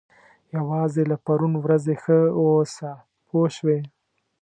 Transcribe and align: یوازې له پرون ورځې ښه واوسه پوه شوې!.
یوازې 0.57 1.03
له 1.11 1.15
پرون 1.25 1.53
ورځې 1.63 1.95
ښه 2.03 2.17
واوسه 2.41 2.89
پوه 3.27 3.47
شوې!. 3.57 3.79